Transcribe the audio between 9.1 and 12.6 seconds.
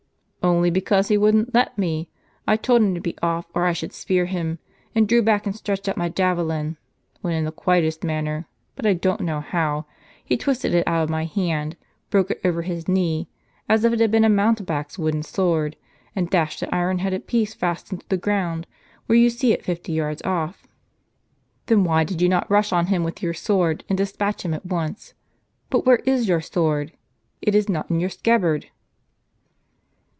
know how, he twisted it out of my hand, broke it